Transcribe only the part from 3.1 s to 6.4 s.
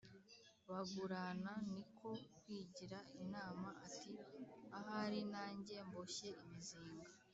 inama ati: “Ahari nange mboshye